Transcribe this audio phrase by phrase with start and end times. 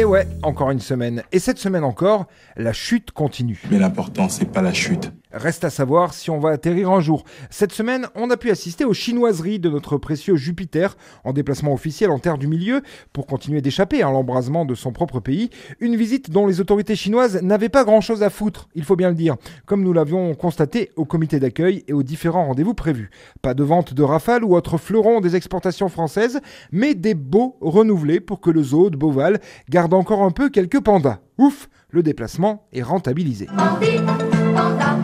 [0.00, 1.22] Et ouais, encore une semaine.
[1.30, 2.24] Et cette semaine encore,
[2.56, 3.60] la chute continue.
[3.70, 5.12] Mais l'important, c'est pas la chute.
[5.32, 7.24] Reste à savoir si on va atterrir un jour.
[7.50, 12.10] Cette semaine, on a pu assister aux chinoiseries de notre précieux Jupiter, en déplacement officiel
[12.10, 12.82] en terre du milieu,
[13.12, 15.50] pour continuer d'échapper à l'embrasement de son propre pays.
[15.78, 19.10] Une visite dont les autorités chinoises n'avaient pas grand chose à foutre, il faut bien
[19.10, 19.36] le dire,
[19.66, 23.10] comme nous l'avions constaté au comité d'accueil et aux différents rendez-vous prévus.
[23.40, 26.40] Pas de vente de rafales ou autres fleurons des exportations françaises,
[26.72, 30.80] mais des beaux renouvelés pour que le zoo de Beauval garde encore un peu quelques
[30.80, 31.20] pandas.
[31.38, 33.46] Ouf, le déplacement est rentabilisé.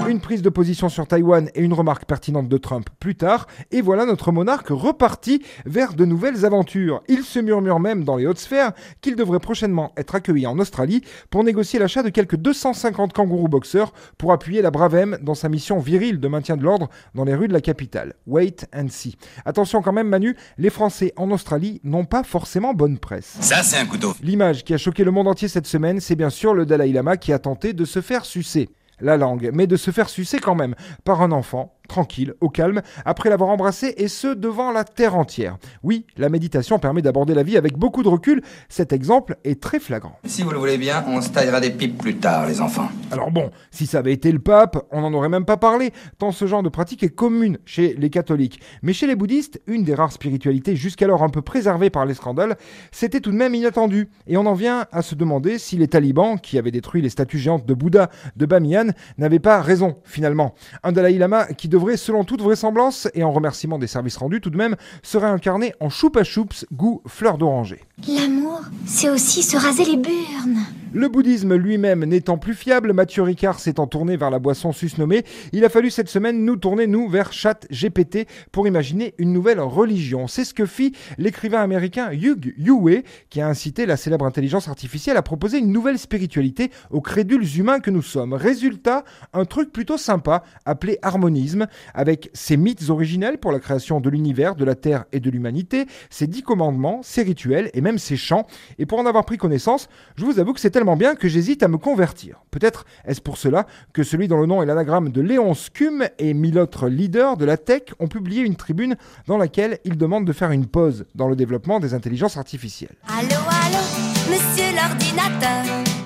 [0.09, 3.80] Une prise de position sur Taïwan et une remarque pertinente de Trump plus tard, et
[3.80, 7.02] voilà notre monarque reparti vers de nouvelles aventures.
[7.09, 11.02] Il se murmure même dans les hautes sphères qu'il devrait prochainement être accueilli en Australie
[11.30, 15.78] pour négocier l'achat de quelques 250 kangourous boxeurs pour appuyer la Bravem dans sa mission
[15.80, 18.15] virile de maintien de l'ordre dans les rues de la capitale.
[18.26, 19.16] Wait and see.
[19.45, 23.37] Attention quand même Manu, les Français en Australie n'ont pas forcément bonne presse.
[23.40, 24.15] Ça, c'est un couteau.
[24.23, 27.16] L'image qui a choqué le monde entier cette semaine, c'est bien sûr le Dalai Lama
[27.16, 28.68] qui a tenté de se faire sucer
[29.00, 32.82] la langue, mais de se faire sucer quand même par un enfant tranquille, au calme,
[33.04, 35.56] après l'avoir embrassé, et ce, devant la terre entière.
[35.82, 39.80] Oui, la méditation permet d'aborder la vie avec beaucoup de recul, cet exemple est très
[39.80, 40.18] flagrant.
[40.24, 42.88] Si vous le voulez bien, on se taillera des pipes plus tard, les enfants.
[43.10, 46.32] Alors bon, si ça avait été le pape, on n'en aurait même pas parlé, tant
[46.32, 48.60] ce genre de pratique est commune chez les catholiques.
[48.82, 52.57] Mais chez les bouddhistes, une des rares spiritualités jusqu'alors un peu préservées par les scandales,
[52.90, 54.09] c'était tout de même inattendu.
[54.26, 57.38] Et on en vient à se demander si les talibans, qui avaient détruit les statues
[57.38, 60.54] géantes de Bouddha de Bamiyan, n'avaient pas raison, finalement.
[60.82, 64.50] Un Dalai Lama qui devrait, selon toute vraisemblance, et en remerciement des services rendus tout
[64.50, 67.82] de même, serait incarné en choupa choups goût fleur d'oranger.
[68.09, 70.65] L'amour, c'est aussi se raser les burnes.
[70.92, 75.65] Le bouddhisme lui-même n'étant plus fiable, Mathieu Ricard s'étant tourné vers la boisson susnommée, il
[75.65, 80.28] a fallu cette semaine nous tourner, nous, vers Chat GPT pour imaginer une nouvelle religion.
[80.28, 85.16] C'est ce que fit l'écrivain américain Hugh Yue, qui a incité la célèbre intelligence artificielle
[85.16, 88.32] à proposer une nouvelle spiritualité aux crédules humains que nous sommes.
[88.32, 94.08] Résultat, un truc plutôt sympa, appelé harmonisme, avec ses mythes originels pour la création de
[94.08, 98.16] l'univers, de la Terre et de l'humanité, ses dix commandements, ses rituels et même ses
[98.16, 98.47] chants.
[98.78, 101.62] Et pour en avoir pris connaissance, je vous avoue que c'est tellement bien que j'hésite
[101.62, 102.42] à me convertir.
[102.50, 106.34] Peut-être est-ce pour cela que celui dont le nom est l'anagramme de Léon Scum et
[106.34, 110.34] mille autres leaders de la tech ont publié une tribune dans laquelle ils demandent de
[110.34, 112.94] faire une pause dans le développement des intelligences artificielles.
[113.09, 113.82] Allô, allô,
[114.28, 115.65] monsieur l'ordinateur.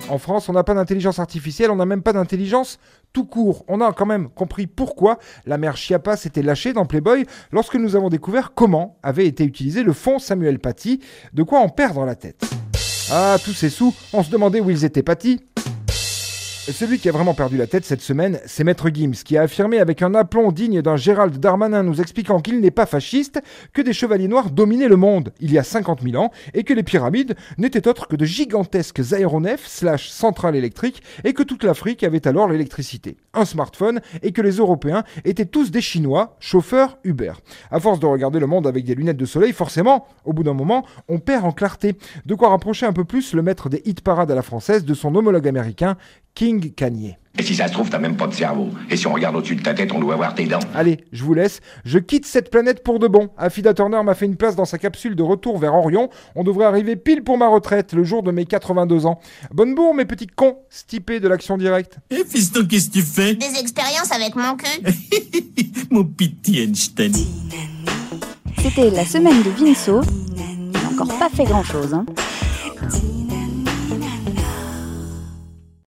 [0.09, 2.79] En France, on n'a pas d'intelligence artificielle, on n'a même pas d'intelligence
[3.13, 3.65] tout court.
[3.67, 7.97] On a quand même compris pourquoi la mère Chiappa s'était lâchée dans Playboy lorsque nous
[7.97, 11.01] avons découvert comment avait été utilisé le fond Samuel Paty,
[11.33, 12.50] de quoi en perdre la tête.
[13.13, 15.41] Ah, tous ces sous, on se demandait où ils étaient Paty.
[16.73, 19.79] Celui qui a vraiment perdu la tête cette semaine, c'est Maître Gims, qui a affirmé
[19.79, 23.43] avec un aplomb digne d'un Gérald Darmanin nous expliquant qu'il n'est pas fasciste,
[23.73, 26.73] que des chevaliers noirs dominaient le monde il y a 50 000 ans, et que
[26.73, 32.05] les pyramides n'étaient autres que de gigantesques aéronefs slash centrales électriques, et que toute l'Afrique
[32.05, 37.33] avait alors l'électricité, un smartphone, et que les Européens étaient tous des Chinois, chauffeurs Uber.
[37.71, 40.55] À force de regarder le monde avec des lunettes de soleil, forcément, au bout d'un
[40.55, 41.97] moment, on perd en clarté.
[42.27, 44.95] De quoi rapprocher un peu plus le maître des hit parades à la française de
[44.95, 45.97] son homologue américain,
[46.35, 47.17] King Kanye.
[47.39, 48.69] Et si ça se trouve, t'as même pas de cerveau.
[48.91, 50.59] Et si on regarde au-dessus de ta tête, on doit voir tes dents.
[50.75, 51.61] Allez, je vous laisse.
[51.85, 53.31] Je quitte cette planète pour de bon.
[53.39, 56.11] Affida Turner m'a fait une place dans sa capsule de retour vers Orion.
[56.35, 59.21] On devrait arriver pile pour ma retraite, le jour de mes 82 ans.
[59.53, 61.99] Bonne bourre, mes petits cons, stipés de l'action directe.
[62.11, 63.35] Eh, fiston, qu'est-ce que tu fais?
[63.35, 64.83] Des expériences avec mon cul.
[65.91, 67.13] Mon petit Einstein.
[68.63, 70.03] C'était la semaine de Vinceau.
[70.37, 71.95] Il n'a encore pas fait grand-chose.
[71.95, 72.05] Hein.